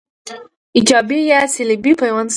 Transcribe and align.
ایجابي 0.77 1.19
یا 1.31 1.39
سلبي 1.55 1.93
پیوند 2.01 2.25
ساتي 2.27 2.29